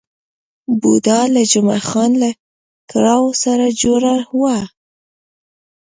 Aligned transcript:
بوډا 0.79 1.19
جمعه 1.51 1.81
خان 1.89 2.11
له 2.21 2.29
کراول 2.91 3.33
سره 3.43 3.65
جوړه 3.81 4.15
وه. 4.39 4.57